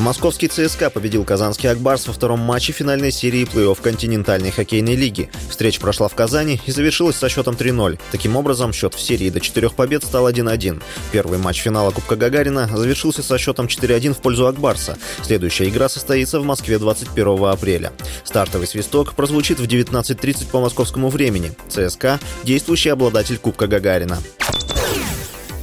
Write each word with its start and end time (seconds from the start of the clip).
Московский 0.00 0.48
ЦСКА 0.48 0.88
победил 0.88 1.24
казанский 1.24 1.70
«Акбарс» 1.70 2.06
во 2.06 2.14
втором 2.14 2.40
матче 2.40 2.72
финальной 2.72 3.12
серии 3.12 3.44
плей-офф 3.44 3.82
континентальной 3.82 4.50
хоккейной 4.50 4.96
лиги. 4.96 5.30
Встреча 5.50 5.78
прошла 5.78 6.08
в 6.08 6.14
Казани 6.14 6.58
и 6.64 6.72
завершилась 6.72 7.16
со 7.16 7.28
счетом 7.28 7.54
3-0. 7.54 8.00
Таким 8.10 8.36
образом, 8.36 8.72
счет 8.72 8.94
в 8.94 9.00
серии 9.00 9.28
до 9.28 9.40
четырех 9.40 9.74
побед 9.74 10.02
стал 10.02 10.30
1-1. 10.30 10.82
Первый 11.12 11.38
матч 11.38 11.60
финала 11.60 11.90
Кубка 11.90 12.16
Гагарина 12.16 12.66
завершился 12.74 13.22
со 13.22 13.36
счетом 13.36 13.66
4-1 13.66 14.14
в 14.14 14.22
пользу 14.22 14.46
«Акбарса». 14.46 14.96
Следующая 15.22 15.68
игра 15.68 15.90
состоится 15.90 16.40
в 16.40 16.44
Москве 16.44 16.78
21 16.78 17.44
апреля. 17.44 17.92
Стартовый 18.24 18.66
свисток 18.66 19.14
прозвучит 19.14 19.60
в 19.60 19.64
19.30 19.64 20.46
по 20.50 20.60
московскому 20.60 21.10
времени. 21.10 21.52
ЦСКА– 21.68 22.18
действующий 22.44 22.88
обладатель 22.88 23.36
Кубка 23.36 23.66
Гагарина. 23.66 24.18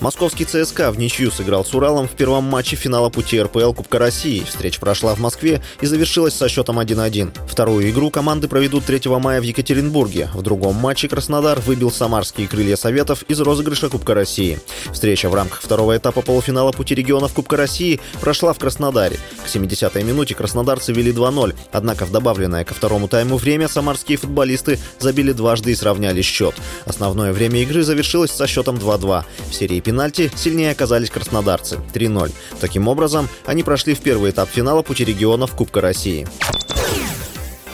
Московский 0.00 0.44
ЦСКА 0.44 0.92
в 0.92 0.98
ничью 0.98 1.30
сыграл 1.30 1.64
с 1.64 1.74
Уралом 1.74 2.06
в 2.06 2.12
первом 2.12 2.44
матче 2.44 2.76
финала 2.76 3.08
пути 3.08 3.40
РПЛ 3.40 3.72
Кубка 3.72 3.98
России. 3.98 4.44
Встреча 4.44 4.78
прошла 4.78 5.14
в 5.14 5.20
Москве 5.20 5.62
и 5.80 5.86
завершилась 5.86 6.34
со 6.34 6.48
счетом 6.48 6.78
1-1. 6.78 7.32
Вторую 7.48 7.88
игру 7.90 8.10
команды 8.10 8.46
проведут 8.46 8.84
3 8.84 9.08
мая 9.18 9.40
в 9.40 9.44
Екатеринбурге. 9.44 10.28
В 10.34 10.42
другом 10.42 10.74
матче 10.74 11.08
Краснодар 11.08 11.60
выбил 11.60 11.90
самарские 11.90 12.46
крылья 12.46 12.76
Советов 12.76 13.22
из 13.22 13.40
розыгрыша 13.40 13.88
Кубка 13.88 14.12
России. 14.12 14.60
Встреча 14.92 15.30
в 15.30 15.34
рамках 15.34 15.62
второго 15.62 15.96
этапа 15.96 16.20
полуфинала 16.20 16.72
пути 16.72 16.94
регионов 16.94 17.32
Кубка 17.32 17.56
России 17.56 18.00
прошла 18.20 18.52
в 18.52 18.58
Краснодаре. 18.58 19.18
К 19.44 19.48
70-й 19.48 20.02
минуте 20.02 20.34
краснодарцы 20.34 20.92
вели 20.92 21.10
2-0, 21.12 21.54
однако 21.72 22.04
в 22.04 22.12
добавленное 22.12 22.64
ко 22.64 22.74
второму 22.74 23.08
тайму 23.08 23.38
время 23.38 23.66
самарские 23.66 24.18
футболисты 24.18 24.78
забили 24.98 25.32
дважды 25.32 25.72
и 25.72 25.74
сравняли 25.74 26.20
счет. 26.20 26.54
Основное 26.84 27.32
время 27.32 27.62
игры 27.62 27.82
завершилось 27.82 28.30
со 28.30 28.46
счетом 28.46 28.76
2-2. 28.76 29.24
В 29.50 29.54
серии 29.54 29.80
пенальти 29.86 30.32
сильнее 30.34 30.72
оказались 30.72 31.10
краснодарцы– 31.10 31.78
3-0. 31.94 32.32
Таким 32.60 32.88
образом, 32.88 33.28
они 33.46 33.62
прошли 33.62 33.94
в 33.94 34.00
первый 34.00 34.32
этап 34.32 34.48
финала 34.48 34.82
пути 34.82 35.04
регионов 35.04 35.52
Кубка 35.52 35.80
России 35.80 36.26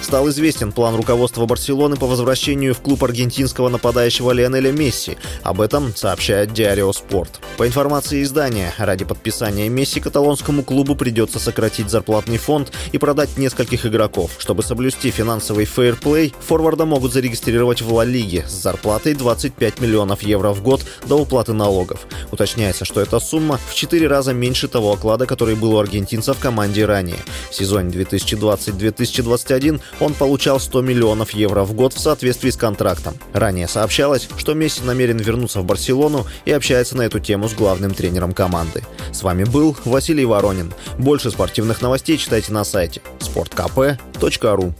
стал 0.02 0.28
известен 0.28 0.72
план 0.72 0.96
руководства 0.96 1.46
Барселоны 1.46 1.96
по 1.96 2.06
возвращению 2.06 2.74
в 2.74 2.80
клуб 2.80 3.02
аргентинского 3.04 3.68
нападающего 3.68 4.32
Лионеля 4.32 4.72
Месси. 4.72 5.16
Об 5.42 5.60
этом 5.60 5.94
сообщает 5.94 6.52
Диарио 6.52 6.92
Спорт. 6.92 7.40
По 7.56 7.66
информации 7.66 8.22
издания, 8.22 8.74
ради 8.78 9.04
подписания 9.04 9.68
Месси 9.68 10.00
каталонскому 10.00 10.62
клубу 10.62 10.94
придется 10.94 11.38
сократить 11.38 11.90
зарплатный 11.90 12.38
фонд 12.38 12.72
и 12.92 12.98
продать 12.98 13.36
нескольких 13.38 13.86
игроков. 13.86 14.32
Чтобы 14.38 14.62
соблюсти 14.62 15.10
финансовый 15.10 15.64
фейерплей, 15.64 16.34
форварда 16.40 16.84
могут 16.84 17.12
зарегистрировать 17.12 17.82
в 17.82 17.92
Ла 17.92 18.04
Лиге 18.04 18.44
с 18.46 18.52
зарплатой 18.52 19.14
25 19.14 19.80
миллионов 19.80 20.22
евро 20.22 20.50
в 20.52 20.62
год 20.62 20.82
до 21.06 21.16
уплаты 21.16 21.52
налогов. 21.52 22.06
Уточняется, 22.30 22.84
что 22.84 23.00
эта 23.00 23.20
сумма 23.20 23.58
в 23.68 23.74
4 23.74 24.06
раза 24.06 24.32
меньше 24.32 24.68
того 24.68 24.92
оклада, 24.92 25.26
который 25.26 25.54
был 25.54 25.74
у 25.74 25.78
аргентинца 25.78 26.34
в 26.34 26.38
команде 26.38 26.84
ранее. 26.84 27.18
В 27.50 27.54
сезоне 27.54 27.90
2020-2021 27.90 29.80
он 30.00 30.14
получал 30.14 30.60
100 30.60 30.82
миллионов 30.82 31.30
евро 31.30 31.64
в 31.64 31.74
год 31.74 31.92
в 31.92 32.00
соответствии 32.00 32.50
с 32.50 32.56
контрактом. 32.56 33.14
Ранее 33.32 33.68
сообщалось, 33.68 34.28
что 34.36 34.54
Месси 34.54 34.82
намерен 34.82 35.18
вернуться 35.18 35.60
в 35.60 35.64
Барселону 35.64 36.26
и 36.44 36.52
общается 36.52 36.96
на 36.96 37.02
эту 37.02 37.20
тему 37.20 37.48
с 37.48 37.54
главным 37.54 37.94
тренером 37.94 38.32
команды. 38.32 38.82
С 39.12 39.22
вами 39.22 39.44
был 39.44 39.76
Василий 39.84 40.24
Воронин. 40.24 40.72
Больше 40.98 41.30
спортивных 41.30 41.82
новостей 41.82 42.16
читайте 42.16 42.52
на 42.52 42.64
сайте 42.64 43.02
sportkp.ru 43.20 44.74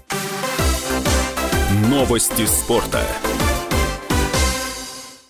Новости 1.89 2.47
спорта. 2.47 3.01